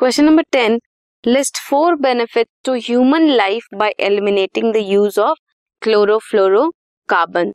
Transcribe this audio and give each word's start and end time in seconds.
Question 0.00 0.24
number 0.24 0.42
ten 0.52 0.78
list 1.24 1.58
four 1.60 1.94
benefit 1.96 2.46
to 2.64 2.74
human 2.76 3.26
life 3.30 3.64
by 3.74 3.90
eliminating 4.00 4.72
the 4.72 4.76
use 4.82 5.18
of 5.20 5.38
chlorofluorocarbon 5.82 7.52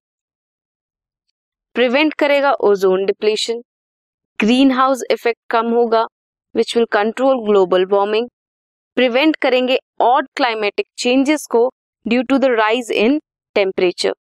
prevent 1.75 2.13
करेगा 2.13 2.51
ozone 2.63 3.05
depletion 3.05 3.61
green 4.39 4.71
house 4.71 5.01
effect 5.11 5.39
कम 5.49 5.71
होगा 5.73 6.05
which 6.55 6.75
will 6.77 6.85
control 6.91 7.43
global 7.45 7.85
warming 7.93 8.27
prevent 8.97 9.35
करेंगे 9.37 9.79
odd 10.01 10.27
climatic 10.35 10.87
changes 10.97 11.47
को 11.51 11.67
due 12.05 12.21
to 12.23 12.37
the 12.37 12.53
rise 12.53 12.91
in 12.97 13.19
temperature 13.55 14.13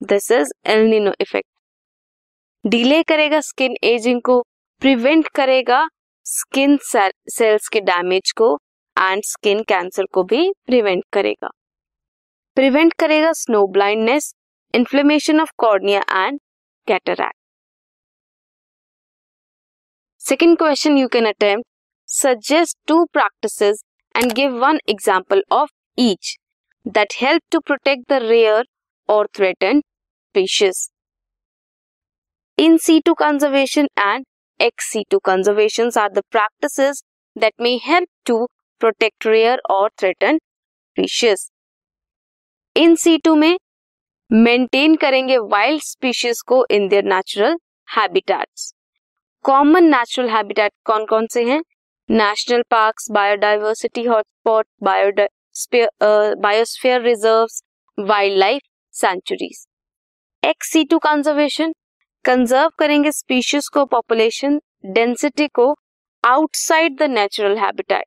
this 0.00 0.30
is 0.32 0.52
El Nino 0.68 1.14
effect 1.20 2.68
delay 2.68 3.02
करेगा 3.04 3.40
skin 3.48 3.76
ageing 3.86 4.22
को 4.22 4.40
prevent 4.82 5.28
करेगा 5.34 5.86
skin 6.26 6.78
cells 6.82 7.68
के 7.68 7.80
damage 7.80 8.32
को 8.36 8.54
and 8.96 9.22
skin 9.24 9.62
cancer 9.68 10.04
को 10.12 10.22
भी 10.24 10.50
प्रिवेंट 10.66 11.04
करेगा। 11.12 11.48
प्रिवेंट 12.56 12.92
करेगा 12.98 13.32
snow 13.32 13.66
blindness 13.72 14.32
inflammation 14.74 15.40
of 15.40 15.50
cornea 15.58 16.00
and 16.16 16.38
cataract 16.88 17.36
second 20.20 20.56
question 20.58 20.98
you 20.98 21.08
can 21.08 21.26
attempt 21.26 21.66
suggest 22.08 22.78
to 22.88 23.04
practice 23.12 23.82
and 24.14 24.32
give 24.32 24.58
one 24.58 24.78
example 24.90 25.42
of 25.52 25.70
each 25.98 26.36
that 26.86 27.14
help 27.20 27.42
to 27.52 27.60
protect 27.60 28.08
the 28.12 28.22
rare 28.22 28.64
और 29.08 29.28
threaten 29.36 29.80
species 29.80 30.88
in 32.58 32.76
situ 33.00 33.14
conservation 33.14 33.88
and 33.98 34.24
XC2. 34.62 35.18
Conservation 35.24 35.90
are 35.98 36.08
the 36.08 36.22
practice 36.30 37.02
that 37.36 37.52
may 37.60 37.74
help 37.84 38.08
to 38.26 38.44
protect 38.80 39.26
rare 39.26 39.62
और 39.70 39.90
threaten 39.98 40.38
species 40.38 41.50
in 42.76 42.94
situ 42.96 43.34
में 43.34 43.56
maintain 44.30 44.94
करेंगे 44.96 45.38
wild 45.38 45.82
species 45.82 46.40
को 46.46 46.64
in 46.70 46.88
their 46.88 47.04
natural 47.04 47.56
habitats 47.88 48.72
common 49.44 49.84
natural 49.84 50.28
habitat 50.28 50.72
कौन 50.84 51.06
कौन 51.06 51.26
से 51.26 51.44
हैं? 51.44 51.62
National 52.08 52.62
parks 52.70 53.10
biodiversity 53.10 54.04
hotspot 54.04 54.66
biosphere 56.42 57.02
reserves 57.02 57.62
wild 57.98 58.38
life 58.38 58.62
sanctuaries 58.94 59.66
ex 60.42 60.70
situ 60.84 60.98
conservation 60.98 61.74
conserve 62.24 62.70
करेंगे 62.78 63.10
species 63.12 63.68
को 63.68 63.84
पॉपुलेशन 63.92 64.60
डेंसिटी 64.94 65.46
को 65.54 65.74
outside 66.24 66.96
the 66.98 67.10
natural 67.10 67.56
habitat 67.58 68.04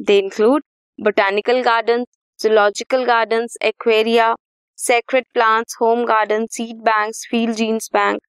they 0.00 0.16
include 0.18 0.62
botanical 0.98 1.60
garden 1.62 2.04
zoological 2.40 3.04
garden 3.04 3.46
aquaria 3.64 4.34
sacred 4.78 5.26
plants 5.34 5.76
home 5.80 6.04
garden 6.04 6.46
seed 6.50 6.76
bank 6.84 7.14
field 7.30 7.54
genes 7.56 7.90
bank 7.92 8.20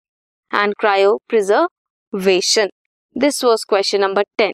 and 0.51 0.73
cryopreservation 1.29 2.69
this 3.15 3.43
was 3.43 3.65
question 3.69 4.01
number 4.01 4.23
ten 4.37 4.53